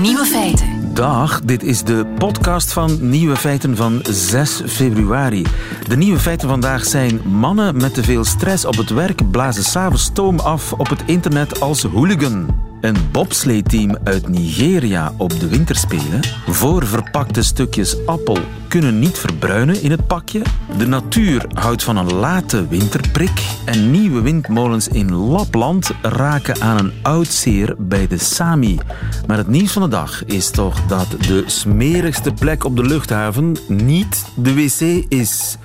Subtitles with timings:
[0.00, 0.94] Nieuwe feiten.
[0.94, 5.46] Dag, dit is de podcast van Nieuwe Feiten van 6 februari.
[5.88, 10.02] De nieuwe feiten vandaag zijn mannen met te veel stress op het werk blazen s'avonds
[10.02, 12.65] stoom af op het internet als hooligan.
[12.80, 16.20] Een bobsleeteam uit Nigeria op de winterspelen.
[16.46, 18.38] Voorverpakte stukjes appel
[18.68, 20.42] kunnen niet verbruinen in het pakje.
[20.78, 23.46] De natuur houdt van een late winterprik.
[23.64, 28.78] En nieuwe windmolens in Lapland raken aan een oud zeer bij de Sami.
[29.26, 33.56] Maar het nieuws van de dag is toch dat de smerigste plek op de luchthaven
[33.68, 35.56] niet de wc is.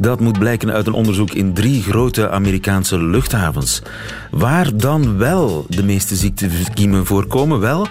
[0.00, 3.82] Dat moet blijken uit een onderzoek in drie grote Amerikaanse luchthavens.
[4.30, 7.60] Waar dan wel de meeste ziektekiemen voorkomen?
[7.60, 7.86] Wel,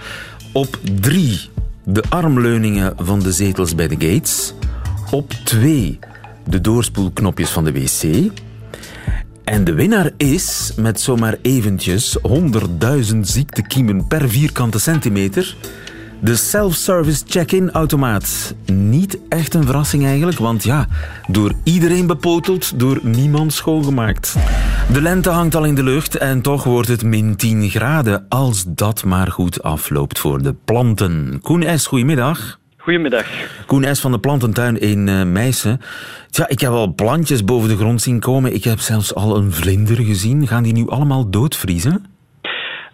[0.52, 1.49] op drie
[1.84, 4.54] de armleuningen van de zetels bij de gates.
[5.12, 5.99] Op twee
[6.48, 8.32] de doorspoelknopjes van de wc.
[9.44, 12.18] En de winnaar is, met zomaar eventjes
[13.12, 15.55] 100.000 ziektekiemen per vierkante centimeter,
[16.21, 18.55] de self-service check-in automaat.
[18.65, 20.87] Niet echt een verrassing eigenlijk, want ja,
[21.27, 24.35] door iedereen bepoteld, door niemand schoongemaakt.
[24.91, 28.63] De lente hangt al in de lucht en toch wordt het min 10 graden, als
[28.67, 31.39] dat maar goed afloopt voor de planten.
[31.41, 32.59] Koen S, goedemiddag.
[32.77, 33.26] Goedemiddag.
[33.65, 35.81] Koen S van de plantentuin in uh, Meissen.
[36.29, 38.54] Tja, ik heb al plantjes boven de grond zien komen.
[38.54, 40.48] Ik heb zelfs al een vlinder gezien.
[40.48, 42.05] Gaan die nu allemaal doodvriezen?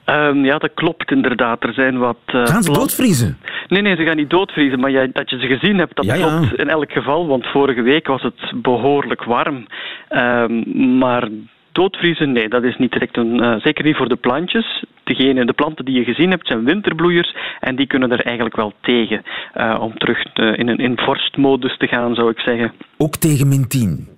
[0.06, 1.64] Um, ja, dat klopt inderdaad.
[1.64, 2.18] Er zijn wat.
[2.28, 3.38] Uh, gaan ze doodvriezen?
[3.68, 4.80] Nee, nee, ze gaan niet doodvriezen.
[4.80, 6.64] Maar jij, dat je ze gezien hebt, dat ja, klopt ja.
[6.64, 7.28] in elk geval.
[7.28, 9.66] Want vorige week was het behoorlijk warm.
[10.10, 11.30] Um, maar
[11.72, 13.44] doodvriezen, nee, dat is niet direct een.
[13.44, 14.84] Uh, zeker niet voor de plantjes.
[15.04, 17.36] Degene, de planten die je gezien hebt zijn winterbloeiers.
[17.60, 19.24] En die kunnen er eigenlijk wel tegen.
[19.58, 22.74] Uh, om terug in een in vorstmodus te gaan, zou ik zeggen.
[22.98, 24.15] Ook tegen min 10?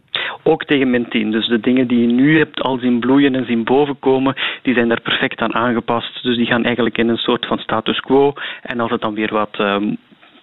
[0.48, 1.32] Ook tegen 10.
[1.32, 4.88] Dus de dingen die je nu hebt al zien bloeien en zien bovenkomen, die zijn
[4.88, 6.24] daar perfect aan aangepast.
[6.24, 8.34] Dus die gaan eigenlijk in een soort van status quo.
[8.62, 9.98] En als het dan weer wat um,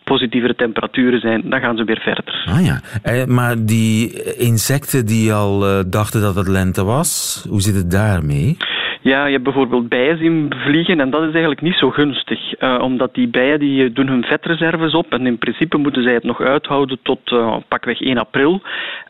[0.05, 2.45] positievere temperaturen zijn, dan gaan ze weer verder.
[2.45, 7.61] Ah ja, eh, maar die insecten die al uh, dachten dat het lente was, hoe
[7.61, 8.57] zit het daarmee?
[9.04, 12.60] Ja, je hebt bijvoorbeeld bijen zien vliegen en dat is eigenlijk niet zo gunstig.
[12.60, 16.22] Uh, omdat die bijen die doen hun vetreserves op en in principe moeten zij het
[16.22, 18.53] nog uithouden tot uh, pakweg 1 april.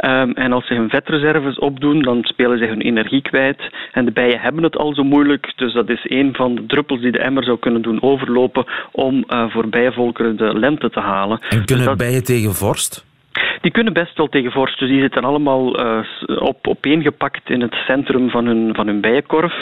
[0.04, 3.70] Um, en als ze hun vetreserves opdoen, dan spelen ze hun energie kwijt.
[3.92, 7.00] En de bijen hebben het al zo moeilijk, dus dat is een van de druppels
[7.00, 11.38] die de emmer zou kunnen doen overlopen om uh, voor bijenvolkeren de lente te halen.
[11.40, 11.96] En kunnen dus dat...
[11.96, 13.13] bijen tegen vorst?
[13.60, 14.78] Die kunnen best wel tegen vorst.
[14.78, 15.98] Dus die zitten allemaal uh,
[16.38, 19.54] op, opeengepakt in het centrum van hun, van hun bijenkorf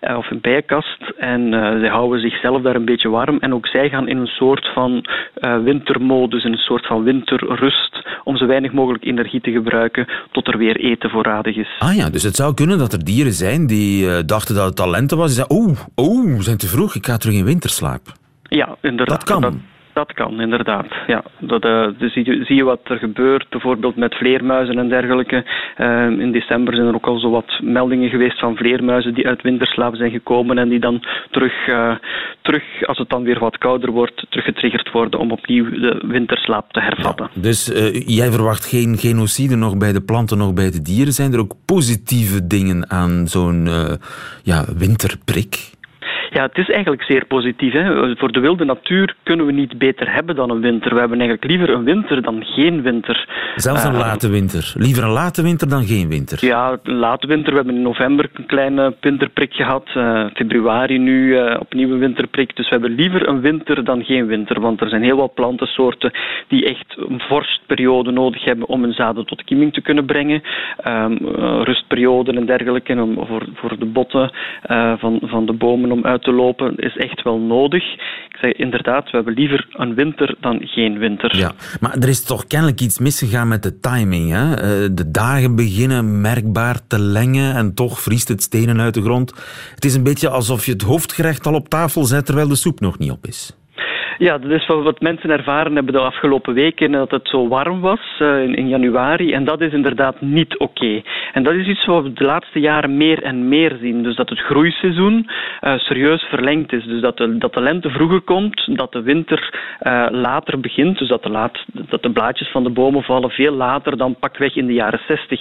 [0.00, 1.12] uh, of hun bijenkast.
[1.16, 3.38] En uh, zij houden zichzelf daar een beetje warm.
[3.40, 5.04] En ook zij gaan in een soort van
[5.64, 10.58] wintermodus, in een soort van winterrust, om zo weinig mogelijk energie te gebruiken tot er
[10.58, 11.76] weer eten voorradig is.
[11.78, 15.16] Ah ja, dus het zou kunnen dat er dieren zijn die dachten dat het talenten
[15.16, 15.34] was.
[15.34, 18.00] Die zeiden, oeh, oeh, we zijn te vroeg, ik ga terug in winterslaap.
[18.42, 19.26] Ja, inderdaad.
[19.26, 19.40] Dat kan.
[19.40, 19.54] Dat,
[19.92, 20.86] dat kan, inderdaad.
[21.06, 24.88] Ja, dat, uh, dus zie, je, zie je wat er gebeurt, bijvoorbeeld met vleermuizen en
[24.88, 25.44] dergelijke.
[25.78, 29.42] Uh, in december zijn er ook al zo wat meldingen geweest van vleermuizen die uit
[29.42, 31.94] winterslaap zijn gekomen en die dan terug, uh,
[32.42, 36.80] terug als het dan weer wat kouder wordt, teruggetriggerd worden om opnieuw de winterslaap te
[36.80, 37.30] hervatten.
[37.34, 37.66] Dus
[38.06, 41.12] jij verwacht geen genocide nog bij de planten, nog bij de dieren.
[41.12, 43.68] Zijn er ook positieve dingen aan zo'n
[44.42, 45.78] ja, winterprik?
[46.32, 47.72] Ja, het is eigenlijk zeer positief.
[47.72, 48.16] Hè.
[48.16, 50.94] Voor de wilde natuur kunnen we niet beter hebben dan een winter.
[50.94, 53.28] We hebben eigenlijk liever een winter dan geen winter.
[53.54, 54.72] Zelfs een uh, late winter.
[54.76, 56.46] Liever een late winter dan geen winter.
[56.46, 57.50] Ja, een late winter.
[57.50, 59.88] We hebben in november een kleine winterprik gehad.
[59.96, 62.56] Uh, februari nu uh, opnieuw een winterprik.
[62.56, 64.60] Dus we hebben liever een winter dan geen winter.
[64.60, 66.10] Want er zijn heel wat plantensoorten
[66.48, 70.42] die echt een vorstperiode nodig hebben om hun zaden tot kieming te kunnen brengen.
[70.88, 71.18] Um,
[71.62, 72.92] rustperioden en dergelijke.
[72.92, 74.30] En om, voor, voor de botten
[74.98, 77.82] van, van de bomen om uit te lopen is echt wel nodig.
[78.28, 81.36] Ik zeg inderdaad, we hebben liever een winter dan geen winter.
[81.36, 84.30] Ja, maar er is toch kennelijk iets misgegaan met de timing.
[84.30, 84.54] Hè?
[84.94, 89.30] De dagen beginnen merkbaar te lengen en toch vriest het stenen uit de grond.
[89.74, 92.80] Het is een beetje alsof je het hoofdgerecht al op tafel zet terwijl de soep
[92.80, 93.59] nog niet op is.
[94.20, 98.00] Ja, dat is wat mensen ervaren hebben de afgelopen weken, dat het zo warm was
[98.18, 99.32] uh, in, januari.
[99.32, 101.02] En dat is inderdaad niet oké.
[101.32, 104.02] En dat is iets wat we de laatste jaren meer en meer zien.
[104.02, 105.28] Dus dat het groeiseizoen
[105.60, 106.84] uh, serieus verlengd is.
[106.84, 110.98] Dus dat de, dat de lente vroeger komt, dat de winter uh, later begint.
[110.98, 114.56] Dus dat de, laat, dat de blaadjes van de bomen vallen veel later dan pakweg
[114.56, 115.40] in de jaren 60.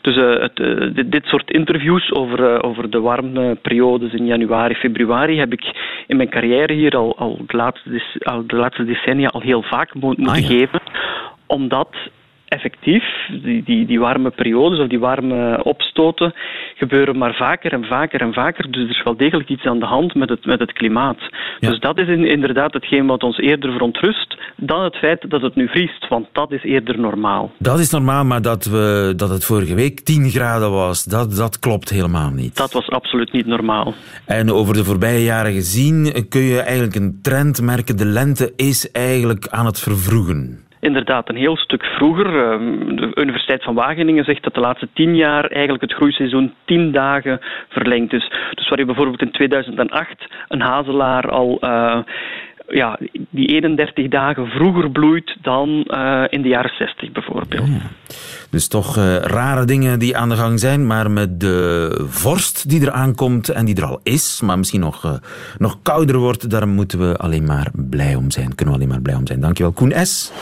[0.00, 0.56] Dus het,
[1.10, 5.64] dit, soort interviews over, over de warme periodes in januari, februari heb ik
[6.06, 9.94] in mijn carrière hier al, al de laatste al de laatste decennia al heel vaak
[9.94, 10.46] mo moeten ah, ja.
[10.46, 10.80] geven.
[11.46, 11.96] Omdat
[12.48, 13.04] effectief,
[13.42, 16.34] die, die, die warme periodes of die warme opstoten
[16.74, 18.70] gebeuren maar vaker en vaker en vaker.
[18.70, 21.18] Dus er is wel degelijk iets aan de hand met het, met het klimaat.
[21.60, 25.68] Dus dat is inderdaad hetgeen wat ons eerder verontrust dan het feit dat het nu
[25.68, 27.52] vriest, want dat is eerder normaal.
[27.58, 31.58] Dat is normaal, maar dat, we, dat het vorige week 10 graden was, dat, dat
[31.58, 32.56] klopt helemaal niet.
[32.56, 33.94] Dat was absoluut niet normaal.
[34.26, 37.96] En over de voorbije jaren gezien kun je eigenlijk een trend merken.
[37.96, 42.26] De lente is eigenlijk aan het vervroegen inderdaad een heel stuk vroeger.
[42.26, 46.92] Ehm, de Universiteit van Wageningen zegt dat de laatste tien jaar eigenlijk het groeiseizoen tien
[46.92, 48.32] dagen verlengd is.
[48.54, 51.98] Dus waar je bijvoorbeeld in 2008 een hazelaar al uh,
[52.68, 52.98] ja,
[53.30, 57.68] die 31 dagen vroeger bloeit dan uh, in de jaren 60 bijvoorbeeld.
[57.68, 57.80] Ja.
[58.50, 62.86] Dus toch uh, rare dingen die aan de gang zijn, maar met de vorst die
[62.86, 65.12] er aankomt en die er al is, maar misschien nog, uh,
[65.58, 68.54] nog kouder wordt, daar moeten we alleen maar blij om zijn.
[68.54, 69.40] Kunnen we alleen maar blij om zijn.
[69.40, 70.32] Dankjewel, Koen S.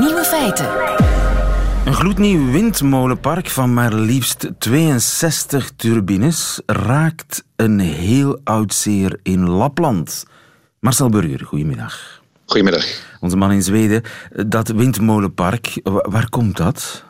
[0.00, 1.09] Nieuwe feiten.
[1.90, 10.26] Een gloednieuw windmolenpark van maar liefst 62 turbines raakt een heel oud zeer in Lapland.
[10.80, 12.22] Marcel Burger, goedemiddag.
[12.44, 12.84] Goedemiddag.
[13.20, 14.02] Onze man in Zweden.
[14.46, 17.04] Dat windmolenpark, waar komt dat?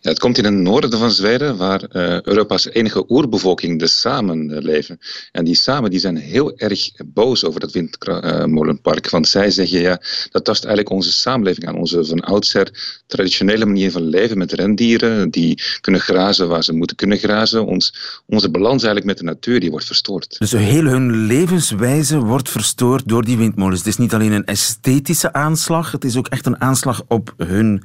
[0.00, 4.50] Ja, het komt in het noorden van Zweden, waar uh, Europa's enige oerbevolking, de Samen,
[4.50, 4.98] uh, leven.
[5.32, 9.10] En die Samen die zijn heel erg boos over dat windmolenpark.
[9.10, 10.00] Want zij zeggen, ja,
[10.30, 11.76] dat tast eigenlijk onze samenleving aan.
[11.76, 15.30] Onze van oudsher traditionele manier van leven met rendieren.
[15.30, 17.66] Die kunnen grazen waar ze moeten kunnen grazen.
[17.66, 17.94] Ons,
[18.26, 20.38] onze balans eigenlijk met de natuur, die wordt verstoord.
[20.38, 23.78] Dus heel hun levenswijze wordt verstoord door die windmolens.
[23.78, 27.82] Het is niet alleen een esthetische aanslag, het is ook echt een aanslag op hun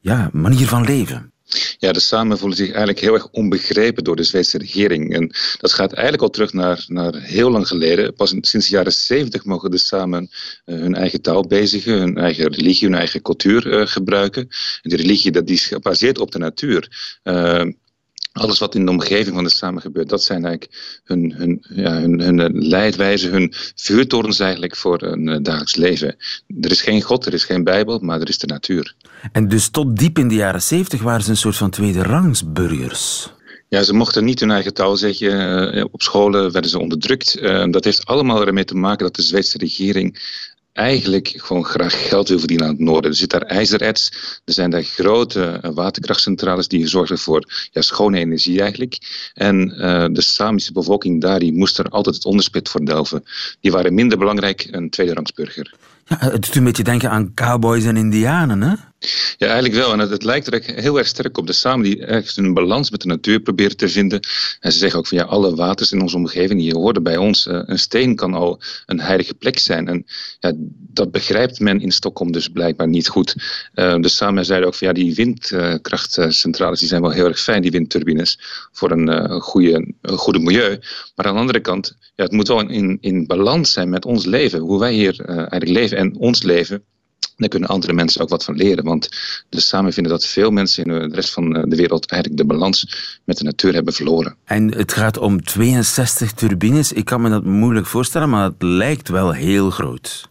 [0.00, 1.32] ja, manier van leven.
[1.78, 5.14] Ja, de Samen voelen zich eigenlijk heel erg onbegrepen door de Zweedse regering.
[5.14, 8.14] En dat gaat eigenlijk al terug naar, naar heel lang geleden.
[8.14, 10.30] Pas sinds de jaren zeventig mogen de Samen
[10.66, 14.42] uh, hun eigen taal bezigen, hun eigen religie, hun eigen cultuur uh, gebruiken.
[14.82, 17.18] En die religie dat die is gebaseerd op de natuur.
[17.24, 17.64] Uh,
[18.32, 22.00] alles wat in de omgeving van de samen gebeurt, dat zijn eigenlijk hun, hun, ja,
[22.00, 26.16] hun, hun leidwijze, hun vuurtorens eigenlijk voor een uh, dagelijks leven.
[26.60, 28.94] Er is geen God, er is geen Bijbel, maar er is de natuur.
[29.32, 33.30] En dus tot diep in de jaren zeventig waren ze een soort van tweede burgers.
[33.68, 35.92] Ja, ze mochten niet hun eigen taal zeggen.
[35.92, 37.38] Op scholen werden ze onderdrukt.
[37.70, 40.18] Dat heeft allemaal ermee te maken dat de Zweedse regering
[40.72, 43.10] eigenlijk gewoon graag geld wil verdienen aan het noorden.
[43.10, 44.10] Er zit daar ijzererts,
[44.44, 48.98] er zijn daar grote eh, waterkrachtcentrales die zorgen voor ja, schone energie eigenlijk.
[49.34, 53.24] En uh, de Samische bevolking daar, die moest er altijd het onderspit voor delven.
[53.60, 55.74] Die waren minder belangrijk een tweederangsburger.
[56.04, 58.74] Ja, het doet een beetje denken aan cowboys en indianen, hè?
[59.36, 59.92] Ja, eigenlijk wel.
[59.92, 61.46] En het, lijkt er heel erg sterk op.
[61.46, 64.20] De samen die ergens een balans met de natuur proberen te vinden.
[64.60, 67.46] En ze zeggen ook van ja, alle waters in onze omgeving hier horen bij ons.
[67.46, 69.88] Uh, een steen kan al een heilige plek zijn.
[69.88, 70.06] En
[70.40, 70.52] ja,
[70.92, 73.34] dat begrijpt men in Stockholm dus blijkbaar niet goed.
[73.74, 77.62] Uh, de samen zeiden ook van ja, die windkrachtcentrales die zijn wel heel erg fijn,
[77.62, 78.38] die windturbines,
[78.72, 80.78] voor een uh, goede, goede milieu.
[81.14, 84.24] Maar aan de andere kant, ja, het moet wel in, in balans zijn met ons
[84.24, 84.58] leven.
[84.58, 86.84] Hoe wij hier eigenlijk leven en ons leven
[87.40, 88.84] daar kunnen andere mensen ook wat van leren.
[88.84, 89.08] Want
[89.48, 92.86] de samen vinden dat veel mensen in de rest van de wereld eigenlijk de balans
[93.24, 94.36] met de natuur hebben verloren.
[94.44, 96.92] En het gaat om 62 turbines.
[96.92, 100.29] Ik kan me dat moeilijk voorstellen, maar het lijkt wel heel groot.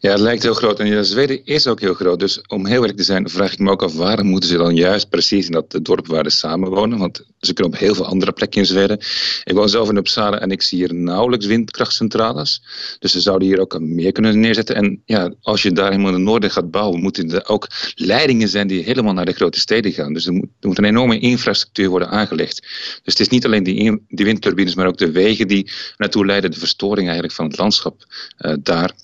[0.00, 0.80] Ja, het lijkt heel groot.
[0.80, 2.18] En Zweden is ook heel groot.
[2.18, 4.74] Dus om heel eerlijk te zijn, vraag ik me ook af waarom moeten ze dan
[4.74, 6.98] juist precies in dat dorp waar ze samenwonen?
[6.98, 8.98] Want ze kunnen op heel veel andere plekken in Zweden.
[9.44, 12.62] Ik woon zelf in Uppsala en ik zie hier nauwelijks windkrachtcentrales.
[12.98, 14.76] Dus ze zouden hier ook meer kunnen neerzetten.
[14.76, 18.48] En ja, als je daar helemaal in het noorden gaat bouwen, moeten er ook leidingen
[18.48, 20.12] zijn die helemaal naar de grote steden gaan.
[20.12, 22.60] Dus er moet, er een enorme infrastructuur worden aangelegd.
[23.02, 26.58] Dus het is niet alleen die, windturbines, maar ook de wegen die naartoe leiden, de
[26.58, 28.04] verstoring eigenlijk van het landschap
[28.38, 28.94] uh, daar.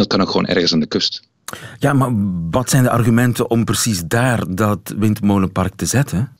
[0.00, 1.22] Dat kan ook gewoon ergens aan de kust.
[1.78, 2.10] Ja, maar
[2.50, 6.36] wat zijn de argumenten om precies daar dat windmolenpark te zetten?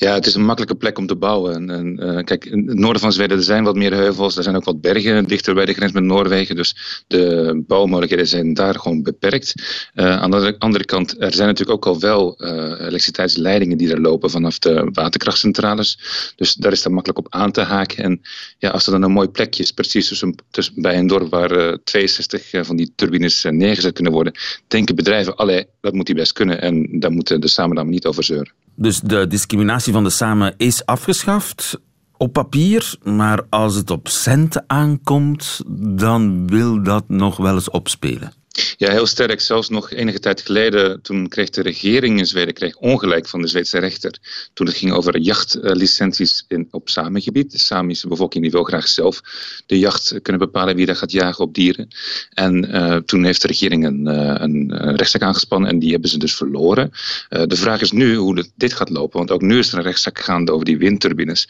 [0.00, 1.54] Ja, het is een makkelijke plek om te bouwen.
[1.54, 4.42] En, en uh, kijk, in het noorden van Zweden er zijn wat meer heuvels, er
[4.42, 6.56] zijn ook wat bergen dichter bij de grens met Noorwegen.
[6.56, 9.54] Dus de bouwmogelijkheden zijn daar gewoon beperkt.
[9.94, 14.00] Uh, aan de andere kant, er zijn natuurlijk ook al wel uh, elektriciteitsleidingen die er
[14.00, 15.98] lopen vanaf de waterkrachtcentrales.
[16.36, 18.04] Dus daar is dat makkelijk op aan te haken.
[18.04, 18.20] En
[18.58, 21.78] ja, als er dan een mooi plekje is, precies tussen, tussen bij een dorp waar
[21.84, 24.32] 62 van die turbines neergezet kunnen worden,
[24.68, 28.24] denken bedrijven, allee, dat moet die best kunnen en daar moeten de samen niet over
[28.24, 28.52] zeuren.
[28.80, 31.80] Dus de discriminatie van de samen is afgeschaft
[32.16, 38.32] op papier, maar als het op centen aankomt, dan wil dat nog wel eens opspelen.
[38.76, 39.40] Ja, heel sterk.
[39.40, 43.46] Zelfs nog enige tijd geleden, toen kreeg de regering in Zweden kreeg ongelijk van de
[43.48, 44.18] Zweedse rechter.
[44.52, 47.52] Toen het ging over jachtlicenties in, op Samengebied.
[47.52, 49.20] De Samische bevolking die wil graag zelf
[49.66, 51.88] de jacht kunnen bepalen wie daar gaat jagen op dieren.
[52.30, 56.18] En uh, toen heeft de regering een, uh, een rechtszaak aangespannen en die hebben ze
[56.18, 56.90] dus verloren.
[57.30, 59.84] Uh, de vraag is nu hoe dit gaat lopen, want ook nu is er een
[59.84, 61.48] rechtszaak gaande over die windturbines.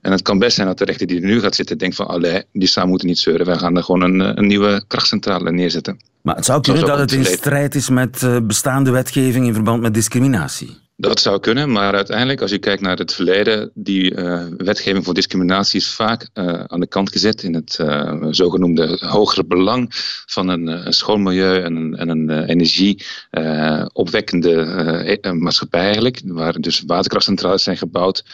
[0.00, 2.06] En het kan best zijn dat de rechter die er nu gaat zitten denkt van,
[2.06, 6.00] allee, die Samen moeten niet zeuren, wij gaan er gewoon een, een nieuwe krachtcentrale neerzetten.
[6.22, 9.82] Maar het zou kunnen dat het in strijd is met eh, bestaande wetgeving in verband
[9.82, 10.76] met discriminatie.
[11.00, 15.14] Dat zou kunnen, maar uiteindelijk, als je kijkt naar het verleden, die uh, wetgeving voor
[15.14, 19.86] discriminatie is vaak uh, aan de kant gezet in het uh, zogenoemde hogere belang
[20.26, 27.62] van een, een schoon milieu en een, en een energieopwekkende maatschappij eigenlijk, waar dus waterkrachtcentrales
[27.62, 28.24] zijn gebouwd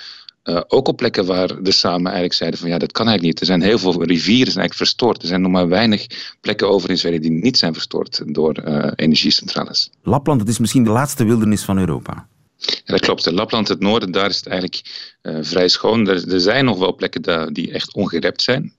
[0.44, 3.48] uh, ook op plekken waar de samen eigenlijk zeiden van ja, dat kan eigenlijk niet.
[3.48, 5.22] Er zijn heel veel rivieren zijn eigenlijk verstoord.
[5.22, 6.06] Er zijn nog maar weinig
[6.40, 9.90] plekken over in Zweden die niet zijn verstoord door uh, energiecentrales.
[10.02, 12.26] Lapland, het is misschien de laatste wildernis van Europa.
[12.56, 13.26] Ja, dat klopt.
[13.26, 14.82] In Lapland, het noorden, daar is het eigenlijk
[15.22, 16.08] uh, vrij schoon.
[16.08, 18.72] Er, er, zijn nog wel plekken daar die echt ongerept zijn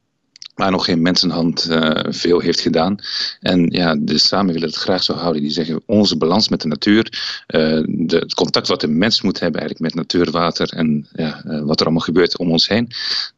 [0.55, 2.95] waar nog geen mensenhand uh, veel heeft gedaan.
[3.39, 5.41] En ja, de samen willen het graag zo houden.
[5.41, 7.05] Die zeggen onze balans met de natuur,
[7.47, 11.43] uh, de, het contact wat de mens moet hebben eigenlijk met natuur, water en ja,
[11.45, 12.89] uh, wat er allemaal gebeurt om ons heen,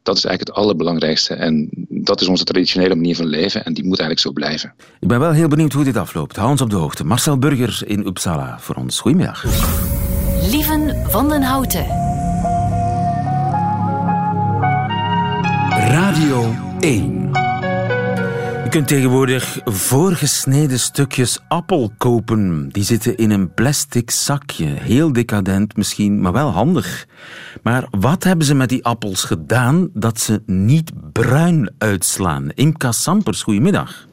[0.02, 1.34] dat is eigenlijk het allerbelangrijkste.
[1.34, 4.74] En dat is onze traditionele manier van leven en die moet eigenlijk zo blijven.
[5.00, 6.36] Ik ben wel heel benieuwd hoe dit afloopt.
[6.36, 7.04] Hou ons op de hoogte.
[7.04, 9.00] Marcel Burger in Uppsala voor ons.
[9.00, 9.44] Goedemiddag.
[10.50, 11.86] Lieven van den Houten.
[15.88, 17.30] Radio 1.
[18.64, 22.68] Je kunt tegenwoordig voorgesneden stukjes appel kopen.
[22.68, 24.66] Die zitten in een plastic zakje.
[24.66, 27.06] Heel decadent misschien, maar wel handig.
[27.62, 32.50] Maar wat hebben ze met die appels gedaan dat ze niet bruin uitslaan?
[32.54, 34.06] Imka Sampers, goedemiddag.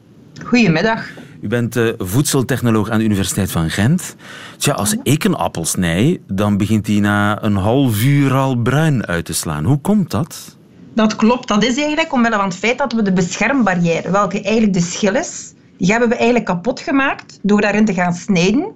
[0.44, 1.08] Goedemiddag.
[1.40, 4.16] U bent uh, voedseltechnoloog aan de Universiteit van Gent.
[4.56, 9.06] Tja, als ik een appel snij, dan begint die na een half uur al bruin
[9.06, 9.64] uit te slaan.
[9.64, 10.56] Hoe komt dat?
[10.96, 11.48] Dat klopt.
[11.48, 15.14] Dat is eigenlijk omwille van het feit dat we de beschermbarrière, welke eigenlijk de schil
[15.14, 18.72] is, die hebben we eigenlijk kapot gemaakt door daarin te gaan snijden.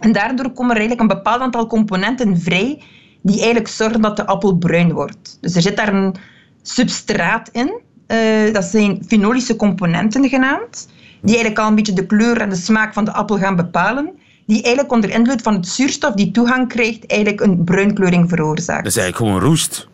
[0.00, 2.82] En daardoor komen er eigenlijk een bepaald aantal componenten vrij
[3.22, 5.38] die eigenlijk zorgen dat de appel bruin wordt.
[5.40, 6.14] Dus er zit daar een
[6.62, 7.80] substraat in.
[8.08, 10.88] Uh, dat zijn fenolische componenten genaamd.
[11.22, 14.10] Die eigenlijk al een beetje de kleur en de smaak van de appel gaan bepalen.
[14.46, 18.84] Die eigenlijk onder invloed van het zuurstof die toegang krijgt, eigenlijk een bruinkleuring veroorzaakt.
[18.84, 19.88] Dat is eigenlijk gewoon roest.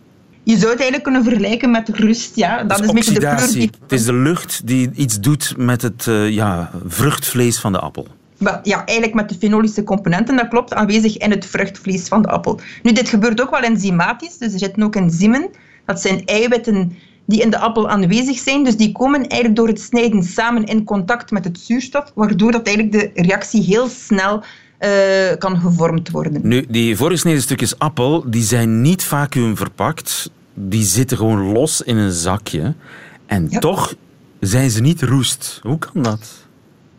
[0.45, 2.37] Je zou het eigenlijk kunnen vergelijken met rust.
[2.37, 2.65] Ja.
[2.65, 3.71] Dat, is, beetje de kleur die...
[3.83, 8.07] Het is de lucht die iets doet met het uh, ja, vruchtvlees van de appel.
[8.63, 12.61] Ja, eigenlijk met de fenolische componenten, dat klopt, aanwezig in het vruchtvlees van de appel.
[12.83, 15.51] Nu, dit gebeurt ook wel enzymatisch, dus er zitten ook enzymen.
[15.85, 16.97] Dat zijn eiwitten
[17.27, 18.65] die in de appel aanwezig zijn.
[18.65, 22.67] Dus die komen eigenlijk door het snijden samen in contact met het zuurstof, waardoor dat
[22.67, 24.43] eigenlijk de reactie heel snel
[24.83, 26.41] uh, kan gevormd worden.
[26.43, 30.31] Nu, die voorgesneden stukjes appel die zijn niet vacuüm verpakt.
[30.55, 32.75] Die zitten gewoon los in een zakje.
[33.27, 33.59] En ja.
[33.59, 33.95] toch
[34.41, 35.61] zijn ze niet roest.
[35.63, 36.29] Hoe kan dat?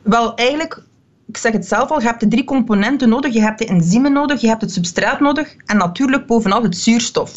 [0.02, 0.84] Wel, eigenlijk,
[1.28, 3.34] ik zeg het zelf al, je hebt de drie componenten nodig.
[3.34, 7.32] Je hebt de enzymen nodig, je hebt het substraat nodig en natuurlijk bovenal het zuurstof.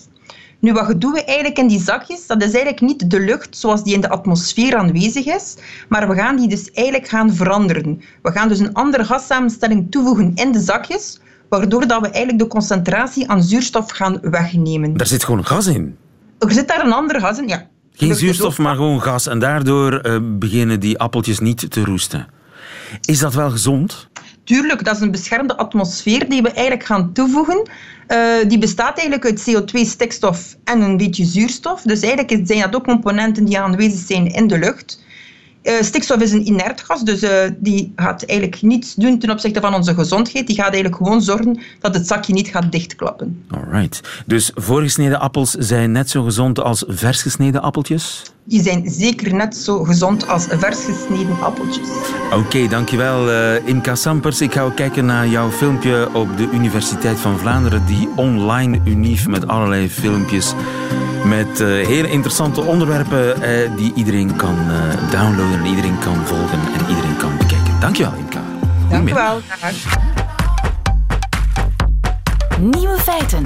[0.59, 2.27] Nu, wat doen we eigenlijk in die zakjes?
[2.27, 5.57] Dat is eigenlijk niet de lucht zoals die in de atmosfeer aanwezig is,
[5.89, 8.01] maar we gaan die dus eigenlijk gaan veranderen.
[8.23, 12.47] We gaan dus een andere gassamenstelling toevoegen in de zakjes, waardoor dat we eigenlijk de
[12.47, 14.97] concentratie aan zuurstof gaan wegnemen.
[14.97, 15.97] Daar zit gewoon gas in?
[16.39, 17.67] Er zit daar een ander gas in, ja.
[17.93, 19.27] Geen zuurstof, maar gewoon gas.
[19.27, 22.27] En daardoor uh, beginnen die appeltjes niet te roesten.
[23.01, 24.09] Is dat wel gezond?
[24.47, 27.69] Tuurlijk, dat is een beschermde atmosfeer die we eigenlijk gaan toevoegen.
[28.09, 31.83] Uh, die bestaat eigenlijk uit CO2, stikstof en een beetje zuurstof.
[31.83, 35.05] Dus eigenlijk zijn dat ook componenten die aanwezig zijn in de lucht.
[35.63, 39.61] Uh, stikstof is een inert gas, dus uh, die gaat eigenlijk niets doen ten opzichte
[39.61, 40.47] van onze gezondheid.
[40.47, 43.45] Die gaat eigenlijk gewoon zorgen dat het zakje niet gaat dichtklappen.
[43.51, 44.01] Alright.
[44.27, 48.23] Dus voorgesneden appels zijn net zo gezond als vers gesneden appeltjes?
[48.49, 51.89] Die zijn zeker net zo gezond als vers gesneden appeltjes.
[52.27, 54.41] Oké, okay, dankjewel uh, Imka Sampers.
[54.41, 59.29] Ik ga ook kijken naar jouw filmpje op de Universiteit van Vlaanderen, die online unief
[59.29, 60.55] met allerlei filmpjes
[61.25, 66.59] met uh, hele interessante onderwerpen uh, die iedereen kan uh, downloaden en iedereen kan volgen
[66.79, 67.81] en iedereen kan bekijken.
[67.81, 68.41] Dankjewel, Imka.
[68.91, 69.41] Dankjewel.
[72.61, 73.45] Nieuwe feiten.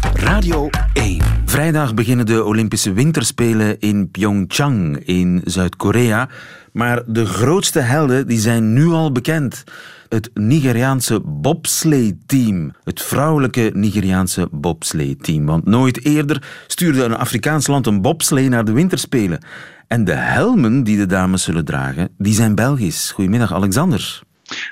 [0.00, 1.22] Radio 1.
[1.44, 6.28] Vrijdag beginnen de Olympische Winterspelen in Pyeongchang in Zuid-Korea.
[6.72, 9.64] Maar de grootste helden die zijn nu al bekend.
[10.08, 12.72] het Nigeriaanse bobslee-team.
[12.84, 15.46] Het vrouwelijke Nigeriaanse bobslee-team.
[15.46, 19.44] Want nooit eerder stuurde een Afrikaans land een bobslee naar de winterspelen.
[19.86, 23.10] En de helmen die de dames zullen dragen, die zijn Belgisch.
[23.10, 24.26] Goedemiddag, Alexander.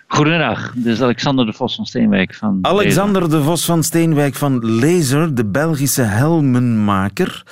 [0.06, 4.66] Goedemiddag, dit is Alexander de Vos van Steenwijk van Alexander de Vos van Steenwijk van
[4.80, 7.42] Laser, de Belgische helmenmaker.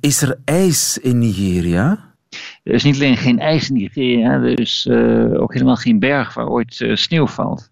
[0.00, 1.98] Is er ijs in Nigeria?
[2.62, 6.34] Er is niet alleen geen ijs in Nigeria, er is uh, ook helemaal geen berg
[6.34, 7.70] waar ooit uh, sneeuw valt.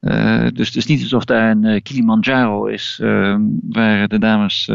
[0.00, 2.98] Uh, dus het is niet alsof daar een Kilimanjaro is
[3.68, 4.66] waar de dames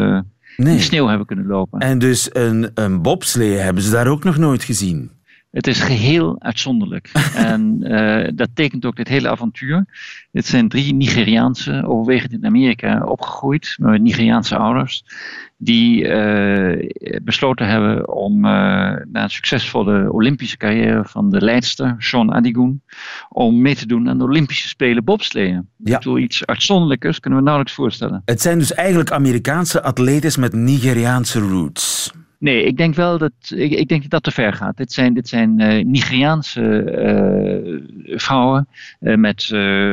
[0.57, 0.73] nee.
[0.73, 1.79] in sneeuw hebben kunnen lopen.
[1.79, 5.11] En dus een, een bobslee hebben ze daar ook nog nooit gezien?
[5.51, 7.09] Het is geheel uitzonderlijk.
[7.35, 9.85] en uh, dat tekent ook dit hele avontuur.
[10.31, 15.03] Dit zijn drie Nigeriaanse, overwegend in Amerika opgegroeid, met Nigeriaanse ouders
[15.57, 16.89] die uh,
[17.23, 18.51] besloten hebben om uh,
[19.11, 22.81] na een succesvolle Olympische carrière van de leidster, Sean Adigun,
[23.29, 25.69] om mee te doen aan de Olympische Spelen bobsleeën.
[25.77, 25.99] Ja.
[25.99, 28.21] Door iets uitzonderlijks kunnen we nauwelijks voorstellen.
[28.25, 32.11] Het zijn dus eigenlijk Amerikaanse atletes met Nigeriaanse roots.
[32.41, 34.77] Nee, ik denk wel dat, ik, ik, denk dat dat te ver gaat.
[34.77, 36.61] Dit zijn, dit zijn uh, Nigeriaanse
[38.05, 38.67] uh, vrouwen
[38.99, 39.49] uh, met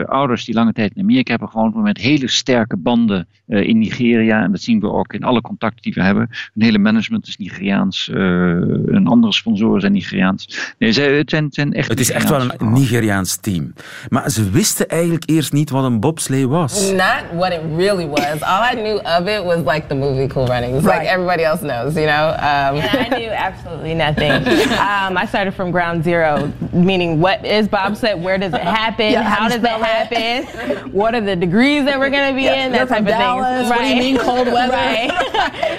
[0.07, 4.43] ouders die lange tijd in Amerika hebben gewoond, maar met hele sterke banden in Nigeria.
[4.43, 6.29] En dat zien we ook in alle contacten die we hebben.
[6.55, 10.75] Hun hele management is Nigeriaans, een andere sponsoren zijn Nigeriaans.
[10.79, 13.73] Nee, ze, het, zijn, zijn echt het is echt wel een Nigeriaans team.
[14.09, 16.91] Maar ze wisten eigenlijk eerst niet wat een bobslee was.
[16.91, 18.41] Not what it really was.
[18.41, 20.85] All I knew of it was like the movie Cool Runnings.
[20.85, 20.99] Right.
[20.99, 22.38] Like everybody else knows, you know.
[22.39, 24.31] Um, I knew absolutely nothing.
[24.79, 28.23] um, I started from ground zero, meaning what is bobsled?
[28.23, 29.13] Where does it happen?
[29.13, 30.93] Yeah, how, does it happen?
[30.93, 32.73] what are the degrees that we're going to be yeah, in?
[32.73, 33.19] That type of thing.
[33.19, 33.69] Right.
[33.69, 34.73] What do you mean cold weather?
[34.73, 35.11] right.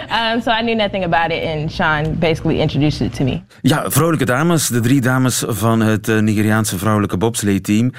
[0.34, 3.44] um, so I knew nothing about it, and Sean basically introduced it to me.
[3.62, 7.92] Ja, vrolijke dames, de drie dames van het uh, Nigeriaanse vrouwelijke bobslee-team,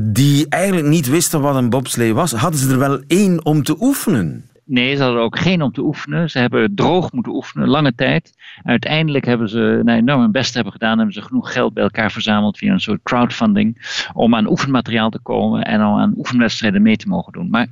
[0.00, 3.76] die eigenlijk niet wisten wat een bobslee was, hadden ze er wel één om te
[3.80, 4.47] oefenen.
[4.68, 6.30] Nee, ze hadden ook geen om te oefenen.
[6.30, 8.32] Ze hebben droog moeten oefenen, lange tijd.
[8.62, 10.96] Uiteindelijk hebben ze nou, enorm hun best hebben gedaan.
[10.96, 13.96] Hebben ze genoeg geld bij elkaar verzameld via een soort crowdfunding.
[14.14, 17.50] Om aan oefenmateriaal te komen en om aan oefenwedstrijden mee te mogen doen.
[17.50, 17.68] Maar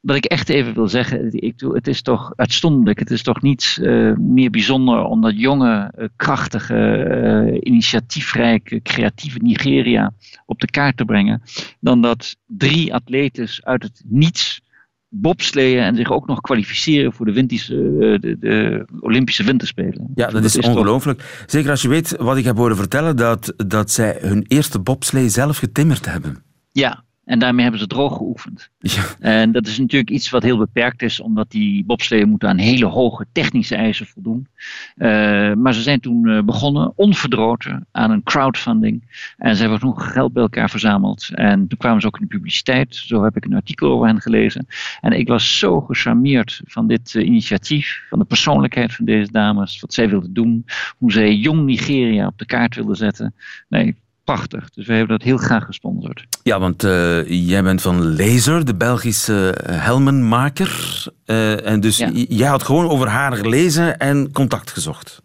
[0.00, 2.98] wat ik echt even wil zeggen, ik, het is toch uitzonderlijk.
[2.98, 7.06] Het is toch niets uh, meer bijzonder om dat jonge, uh, krachtige,
[7.46, 10.12] uh, initiatiefrijke, creatieve Nigeria
[10.46, 11.42] op de kaart te brengen.
[11.80, 14.64] Dan dat drie atletes uit het niets
[15.08, 20.10] bobsleeën en zich ook nog kwalificeren voor de, wintische, eh, de, de Olympische Winterspelen.
[20.14, 21.44] Ja, dat, is, ongelooflijk.
[21.46, 25.28] Zeker als je weet wat ik heb horen vertellen, dat, dat zij hun eerste bobslee
[25.28, 26.44] zelf getimmerd hebben.
[26.72, 28.70] Ja, en daarmee hebben ze droog geoefend.
[28.78, 29.02] Ja.
[29.18, 32.86] En dat is natuurlijk iets wat heel beperkt is, omdat die bobsleeën moeten aan hele
[32.86, 34.48] hoge technische eisen voldoen.
[34.96, 35.08] Uh,
[35.54, 39.24] maar ze zijn toen uh, begonnen, onverdroten, aan een crowdfunding.
[39.36, 41.28] En ze hebben genoeg geld bij elkaar verzameld.
[41.32, 42.94] En toen kwamen ze ook in de publiciteit.
[42.94, 44.66] Zo heb ik een artikel over hen gelezen.
[45.00, 49.80] En ik was zo gecharmeerd van dit uh, initiatief, van de persoonlijkheid van deze dames,
[49.80, 50.64] wat zij wilden doen,
[50.98, 53.34] hoe zij jong Nigeria op de kaart wilden zetten.
[53.68, 54.70] Nee, prachtig.
[54.70, 56.26] Dus we hebben dat heel graag gesponsord.
[56.42, 61.04] Ja, want uh, jij bent van Laser, de Belgische eh, helmenmaker.
[61.26, 62.10] Uh, en dus ja.
[62.12, 65.22] jij had gewoon over haar gelezen en contact gezocht.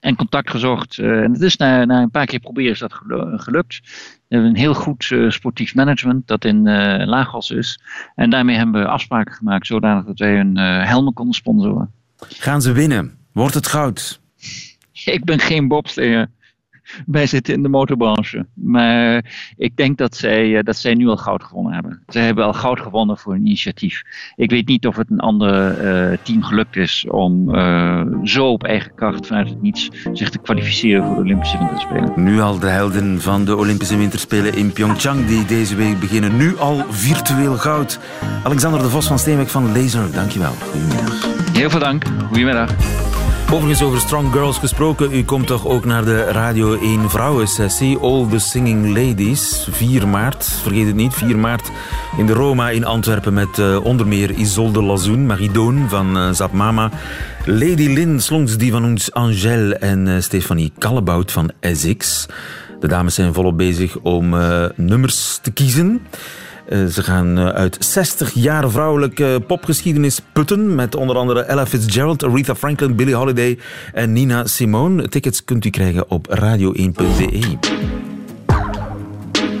[0.00, 0.98] En contact gezocht.
[0.98, 2.92] Uh, en het is na, na, een paar keer proberen is dat
[3.36, 3.80] gelukt.
[4.28, 6.62] We hebben een heel goed sportief management dat in
[7.04, 7.80] Lagos is.
[8.14, 11.90] En daarmee hebben we afspraken gemaakt zodanig dat wij hun helmen konden sponsoren.
[12.16, 13.18] Gaan ze winnen?
[13.32, 14.20] Wordt het goud?
[15.04, 16.28] Ik ben geen bobsleer
[17.06, 18.46] wij zitten in de motorbranche.
[18.54, 19.24] Maar
[19.56, 22.02] ik denk dat zij, eh, dat zij nu al goud gewonnen hebben.
[22.06, 24.02] Zij hebben al goud gewonnen voor een initiatief.
[24.36, 28.64] Ik weet niet of het een ander uh, team gelukt is om uh, zo op
[28.64, 32.12] eigen kracht vanuit het niets zich te kwalificeren voor de Olympische Winterspelen.
[32.16, 36.36] Nu al de helden van de Olympische Winterspelen in Pyeongchang die deze week beginnen.
[36.36, 38.00] Nu al virtueel goud.
[38.44, 40.52] Alexander de Vos van Steenwijk van Laser, dankjewel.
[40.52, 41.26] Goedemiddag.
[41.52, 42.04] Heel veel dank.
[42.28, 43.21] Goedemiddag.
[43.52, 48.26] Overigens over Strong Girls gesproken, u komt toch ook naar de Radio 1 vrouwensessie All
[48.30, 51.70] the Singing Ladies, 4 maart, vergeet het niet, 4 maart
[52.16, 55.50] in de Roma in Antwerpen met uh, onder meer Isolde Lazoen, Marie
[55.88, 56.90] van uh, Zap Mama,
[57.44, 62.26] Lady Lynn Slongs die van ons Angèle en uh, Stefanie Kallebout van SX.
[62.80, 64.28] De dames zijn volop bezig om
[64.76, 66.00] nummers te kiezen.
[66.66, 70.74] Eh, ze gaan eh, uit 60 jaar vrouwelijke popgeschiedenis putten.
[70.74, 73.58] Met onder andere Ella Fitzgerald, Aretha Franklin, Billie Holiday
[73.92, 75.08] en Nina Simone.
[75.08, 77.58] Tickets kunt u krijgen op radio1.de.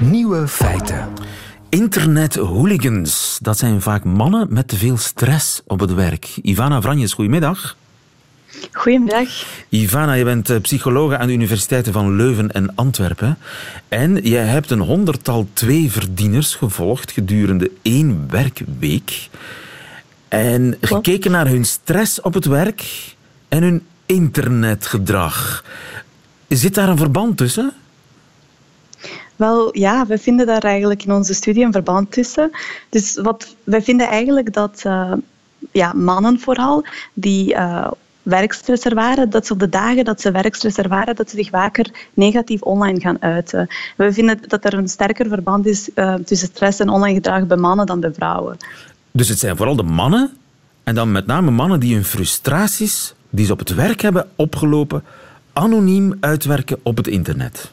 [0.00, 1.08] Nieuwe feiten.
[1.68, 3.38] Internet-hooligans.
[3.42, 6.38] Dat zijn vaak mannen met te veel stress op het werk.
[6.42, 7.76] Ivana Vranjes, goedemiddag.
[8.72, 9.28] Goedemiddag.
[9.68, 13.38] Ivana, je bent eh, psycholoog aan de universiteiten van Leuven en Antwerpen.
[13.88, 19.28] En je hebt een honderdtal tweeverdieners gevolgd gedurende één werkweek.
[20.28, 23.14] En gekeken naar hun stress op het werk
[23.48, 25.64] en hun internetgedrag.
[26.48, 27.72] Zit daar een verband tussen?
[29.36, 32.50] Wel ja, we vinden daar eigenlijk in onze studie een verband tussen.
[32.88, 35.12] Dus wat, wij vinden eigenlijk dat uh,
[35.72, 36.84] ja, mannen vooral,
[37.14, 37.90] die uh,
[38.22, 41.90] werkstress ervaren, dat ze op de dagen dat ze werkstress ervaren, dat ze zich vaker
[42.14, 43.66] negatief online gaan uiten.
[43.96, 47.56] We vinden dat er een sterker verband is uh, tussen stress en online gedrag bij
[47.56, 48.56] mannen dan bij vrouwen.
[49.10, 50.30] Dus het zijn vooral de mannen,
[50.84, 55.04] en dan met name mannen die hun frustraties die ze op het werk hebben opgelopen,
[55.52, 57.72] anoniem uitwerken op het internet.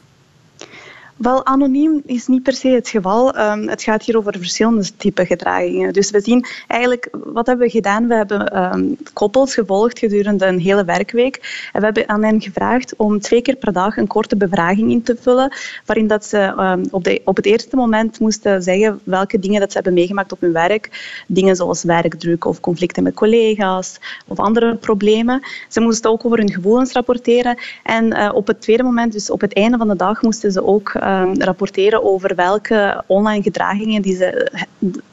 [1.20, 3.38] Wel, anoniem is niet per se het geval.
[3.38, 5.92] Um, het gaat hier over verschillende typen gedragingen.
[5.92, 8.06] Dus we zien eigenlijk, wat hebben we gedaan?
[8.06, 11.68] We hebben um, koppels gevolgd gedurende een hele werkweek.
[11.72, 15.02] En we hebben aan hen gevraagd om twee keer per dag een korte bevraging in
[15.02, 15.52] te vullen,
[15.86, 19.68] waarin dat ze um, op, de, op het eerste moment moesten zeggen welke dingen dat
[19.68, 21.22] ze hebben meegemaakt op hun werk.
[21.26, 25.42] Dingen zoals werkdruk of conflicten met collega's of andere problemen.
[25.68, 27.58] Ze moesten ook over hun gevoelens rapporteren.
[27.82, 30.64] En uh, op het tweede moment, dus op het einde van de dag, moesten ze
[30.64, 34.52] ook rapporteren over welke online gedragingen die ze,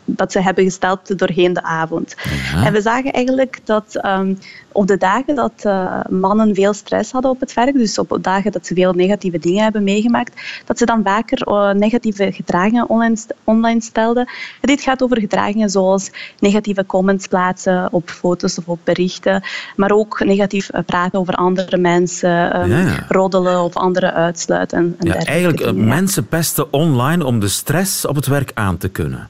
[0.07, 2.15] dat ze hebben gesteld doorheen de avond.
[2.53, 2.65] Ja.
[2.65, 4.37] En we zagen eigenlijk dat um,
[4.71, 8.51] op de dagen dat uh, mannen veel stress hadden op het werk, dus op dagen
[8.51, 13.17] dat ze veel negatieve dingen hebben meegemaakt, dat ze dan vaker uh, negatieve gedragingen online,
[13.43, 14.25] online stelden.
[14.61, 19.43] En dit gaat over gedragingen zoals negatieve comments plaatsen op foto's of op berichten,
[19.75, 23.05] maar ook negatief praten over andere mensen, um, ja.
[23.07, 24.77] roddelen of anderen uitsluiten.
[24.77, 25.87] En, en ja, eigenlijk dingen.
[25.87, 29.29] mensen pesten online om de stress op het werk aan te kunnen.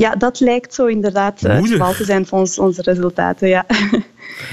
[0.00, 3.48] Ja, dat lijkt zo inderdaad het geval te zijn van ons, onze resultaten.
[3.48, 3.66] Ja.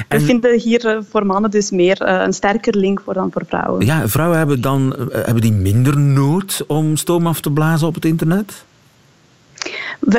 [0.07, 0.19] En...
[0.19, 3.85] We vinden hier voor mannen dus meer een sterker link voor dan voor vrouwen.
[3.85, 8.05] Ja, vrouwen hebben, dan, hebben die minder nood om stoom af te blazen op het
[8.05, 8.65] internet?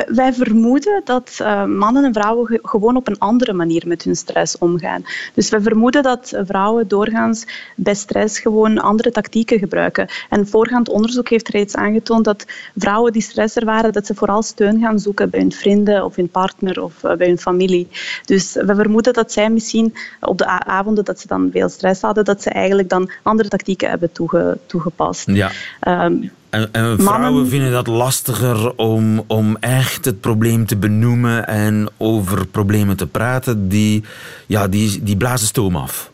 [0.07, 4.15] Wij vermoeden dat uh, mannen en vrouwen ge gewoon op een andere manier met hun
[4.15, 5.05] stress omgaan.
[5.33, 10.07] Dus we vermoeden dat vrouwen doorgaans bij stress gewoon andere tactieken gebruiken.
[10.29, 14.79] En voorgaand onderzoek heeft reeds aangetoond dat vrouwen die stress ervaren, dat ze vooral steun
[14.79, 17.87] gaan zoeken bij hun vrienden of hun partner of uh, bij hun familie.
[18.25, 22.25] Dus we vermoeden dat zij misschien op de avonden dat ze dan veel stress hadden,
[22.25, 25.27] dat ze eigenlijk dan andere tactieken hebben toege toegepast.
[25.27, 25.51] Ja.
[25.87, 27.47] Um, en, en vrouwen Mannen...
[27.47, 33.67] vinden dat lastiger om, om echt het probleem te benoemen en over problemen te praten.
[33.67, 34.03] Die,
[34.47, 36.11] ja, die, die blazen stoom af.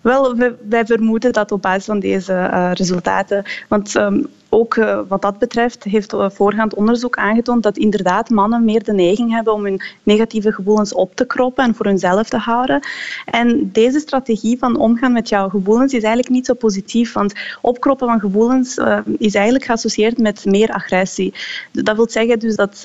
[0.00, 3.44] Wel, wij, wij vermoeden dat op basis van deze uh, resultaten.
[3.68, 8.64] Want um, ook uh, wat dat betreft heeft uh, voorgaand onderzoek aangetoond dat inderdaad mannen
[8.64, 12.36] meer de neiging hebben om hun negatieve gevoelens op te kroppen en voor hunzelf te
[12.36, 12.80] houden.
[13.24, 18.06] En deze strategie van omgaan met jouw gevoelens is eigenlijk niet zo positief, want opkroppen
[18.06, 21.34] van gevoelens uh, is eigenlijk geassocieerd met meer agressie.
[21.72, 22.84] Dat wil zeggen dus dat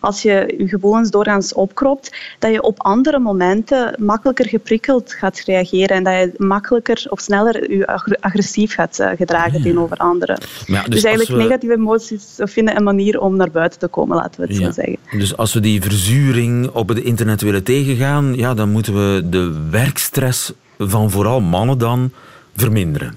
[0.00, 5.96] als je je gevoelens doorgaans opkropt, dat je op andere momenten makkelijker geprikkeld gaat reageren
[5.96, 9.62] en dat je makkelijker of sneller je agressief gaat gedragen ja.
[9.62, 10.38] tegenover anderen.
[10.66, 11.48] Ja, dus, dus eigenlijk we...
[11.48, 14.66] negatieve emoties vinden een manier om naar buiten te komen, laten we het ja.
[14.66, 14.96] zo zeggen.
[15.18, 19.68] Dus als we die verzuring op het internet willen tegengaan, ja, dan moeten we de
[19.70, 22.12] werkstress van vooral mannen dan
[22.56, 23.16] verminderen.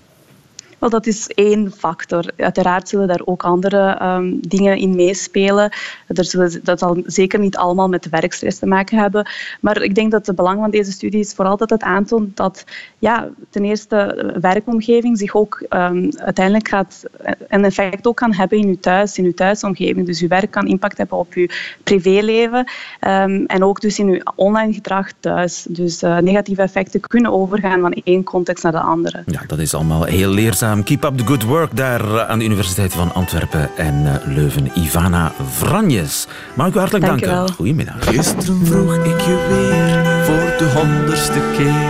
[0.82, 2.26] Wel, dat is één factor.
[2.38, 5.72] Uiteraard zullen daar ook andere um, dingen in meespelen.
[6.08, 9.30] Er dat zal zeker niet allemaal met werkstress te maken hebben.
[9.60, 12.66] Maar ik denk dat het belang van deze studie is vooral dat het aantoont dat
[13.00, 17.04] ja, ten eerste werkomgeving zich ook um, uiteindelijk gaat
[17.48, 20.06] een effect ook kan hebben in uw thuis, in uw thuisomgeving.
[20.06, 21.48] Dus uw werk kan impact hebben op uw
[21.84, 22.66] privéleven
[23.08, 25.66] um, en ook dus in uw online gedrag thuis.
[25.70, 29.24] Dus uh, negatieve effecten kunnen overgaan van één context naar de andere.
[29.26, 30.71] Ja, dat is allemaal heel leerzaam.
[30.80, 34.72] Keep up the good work daar aan de Universiteit van Antwerpen en Leuven.
[34.80, 36.28] Ivana Vranjes.
[36.54, 37.54] Mag ik u hartelijk Dank danken.
[37.54, 37.96] Goedemiddag.
[38.00, 41.90] Gisteren vroeg ik je weer voor de honderdste keer.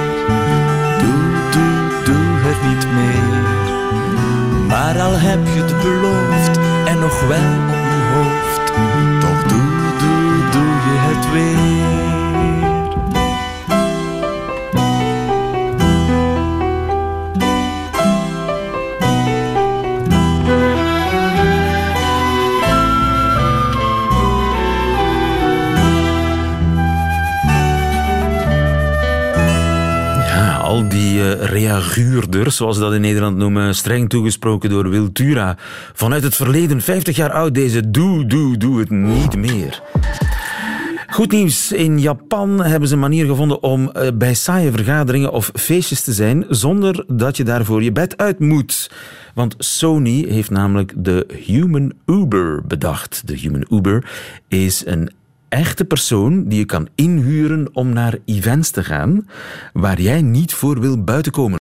[0.99, 3.39] Doe, doe, doe er niet meer.
[4.67, 8.65] Maar al heb je het beloofd en nog wel op mijn hoofd.
[9.19, 11.90] Toch doe, doe, doe je het weer.
[30.87, 35.55] Die uh, reaguurders, zoals ze dat in Nederland noemen, streng toegesproken door Wiltura.
[35.93, 39.81] Vanuit het verleden, 50 jaar oud, deze doe, doe, doe het niet meer.
[39.91, 40.29] Goed.
[41.11, 41.71] Goed nieuws.
[41.71, 46.13] In Japan hebben ze een manier gevonden om eh, bij saaie vergaderingen of feestjes te
[46.13, 48.91] zijn zonder dat je daarvoor je bed uit moet.
[49.33, 53.21] Want Sony heeft namelijk de Human Uber bedacht.
[53.25, 54.11] De Human Uber
[54.47, 55.11] is een
[55.51, 59.27] echte persoon die je kan inhuren om naar events te gaan
[59.73, 61.59] waar jij niet voor wil buitenkomen.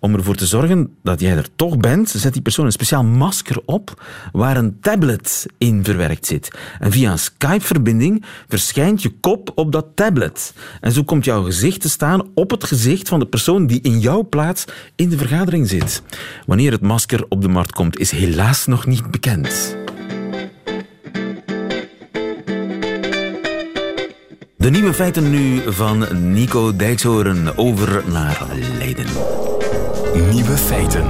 [0.00, 3.60] Om ervoor te zorgen dat jij er toch bent, zet die persoon een speciaal masker
[3.64, 6.58] op waar een tablet in verwerkt zit.
[6.78, 10.54] En via een Skype-verbinding verschijnt je kop op dat tablet.
[10.80, 13.98] En zo komt jouw gezicht te staan op het gezicht van de persoon die in
[13.98, 14.64] jouw plaats
[14.96, 16.02] in de vergadering zit.
[16.46, 19.76] Wanneer het masker op de markt komt, is helaas nog niet bekend.
[24.58, 28.46] De nieuwe feiten nu van Nico Dijkshoorn over naar
[28.78, 29.06] Leiden.
[30.32, 31.04] Nieuwe feiten.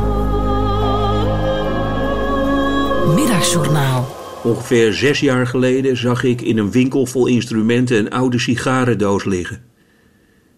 [3.14, 4.16] Middagjournaal.
[4.42, 9.64] Ongeveer zes jaar geleden zag ik in een winkel vol instrumenten een oude sigarendoos liggen.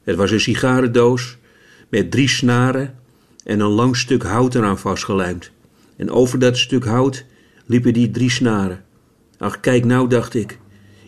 [0.03, 1.38] Het was een sigarendoos
[1.88, 2.94] met drie snaren
[3.44, 5.50] en een lang stuk hout eraan vastgelijmd.
[5.96, 7.24] En over dat stuk hout
[7.66, 8.85] liepen die drie snaren.
[9.38, 10.59] Ach, kijk nou, dacht ik.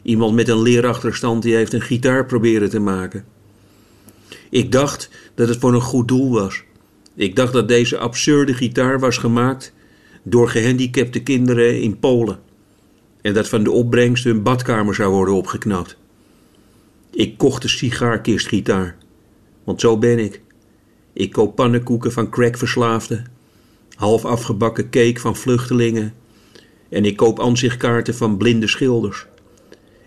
[0.03, 3.25] Iemand met een leerachterstand die heeft een gitaar proberen te maken.
[4.51, 6.63] Ik dacht dat het voor een goed doel was.
[7.15, 9.73] Ik dacht dat deze absurde gitaar was gemaakt
[10.23, 12.39] door gehandicapte kinderen in Polen.
[13.21, 15.97] En dat van de opbrengst hun badkamer zou worden opgeknapt.
[17.11, 18.97] Ik kocht de sigaarkistgitaar.
[19.65, 20.41] Want zo ben ik.
[21.13, 23.27] Ik koop pannenkoeken van crackverslaafden.
[23.95, 26.15] Half afgebakken cake van vluchtelingen.
[26.89, 29.27] En ik koop ansichtkaarten van blinde schilders.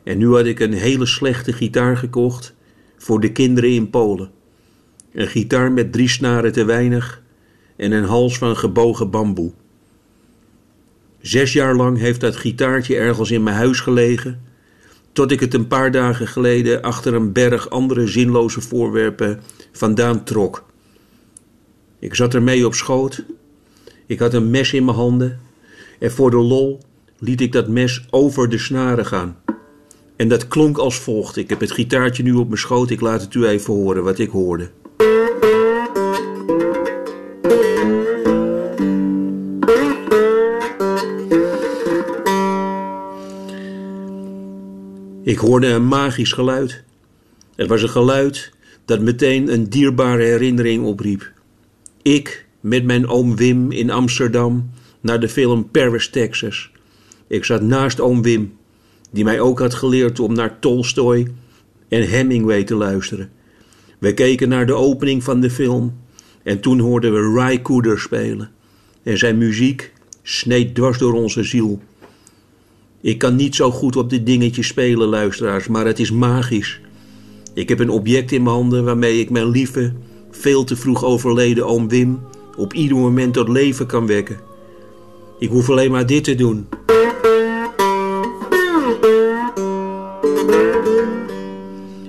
[0.05, 2.53] En nu had ik een hele slechte gitaar gekocht
[2.97, 4.31] voor de kinderen in Polen.
[5.11, 7.21] Een gitaar met drie snaren te weinig
[7.75, 9.51] en een hals van gebogen bamboe.
[11.21, 14.41] Zes jaar lang heeft dat gitaartje ergens in mijn huis gelegen,
[15.11, 19.41] tot ik het een paar dagen geleden achter een berg andere zinloze voorwerpen
[19.71, 20.65] vandaan trok.
[21.99, 23.23] Ik zat ermee op schoot,
[24.05, 25.39] ik had een mes in mijn handen
[25.99, 26.79] en voor de lol
[27.19, 29.37] liet ik dat mes over de snaren gaan.
[30.15, 31.35] En dat klonk als volgt.
[31.35, 32.89] Ik heb het gitaartje nu op mijn schoot.
[32.89, 34.69] Ik laat het u even horen wat ik hoorde.
[45.23, 46.83] Ik hoorde een magisch geluid.
[47.55, 48.51] Het was een geluid
[48.85, 51.31] dat meteen een dierbare herinnering opriep.
[52.01, 54.69] Ik met mijn oom Wim in Amsterdam
[55.01, 56.71] naar de film Paris, Texas.
[57.27, 58.57] Ik zat naast oom Wim,
[59.15, 61.27] die mij ook had geleerd om naar Tolstoy
[61.87, 63.29] en Hemingway te luisteren.
[63.99, 65.93] We keken naar de opening van de film
[66.43, 68.51] en toen hoorden we Ry Cooder spelen.
[69.03, 71.81] En zijn muziek sneed dwars door onze ziel.
[73.01, 76.79] Ik kan niet zo goed op dit dingetje spelen, luisteraars, maar het is magisch.
[77.53, 79.93] Ik heb een object in mijn handen waarmee ik mijn lieve,
[80.31, 82.19] veel te vroeg overleden oom Wim
[82.57, 84.39] op ieder moment tot leven kan wekken.
[85.39, 86.67] Ik hoef alleen maar dit te doen.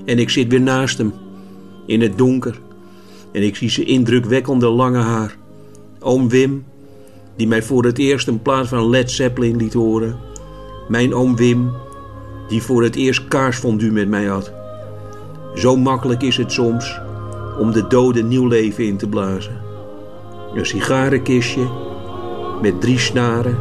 [0.07, 1.13] En ik zit weer naast hem,
[1.87, 2.61] in het donker.
[3.33, 5.37] En ik zie zijn indrukwekkende lange haar.
[6.01, 6.65] Oom Wim,
[7.37, 10.17] die mij voor het eerst een plaat van Led Zeppelin liet horen.
[10.89, 11.71] Mijn oom Wim,
[12.49, 14.53] die voor het eerst kaarsfondue met mij had.
[15.55, 17.01] Zo makkelijk is het soms
[17.59, 19.61] om de doden nieuw leven in te blazen.
[20.55, 21.69] Een sigarenkistje
[22.63, 23.59] met drie snaren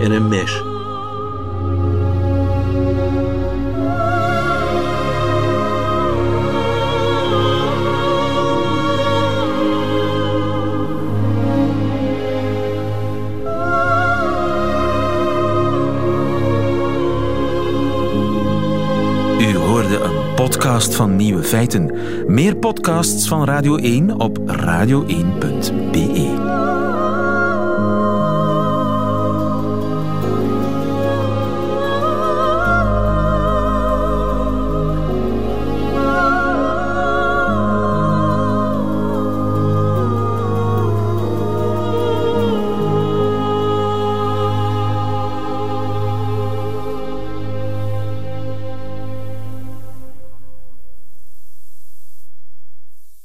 [0.00, 0.62] en een mes.
[20.46, 21.90] Podcast van Nieuwe Feiten.
[22.26, 25.16] Meer podcasts van Radio 1 op radio1.be.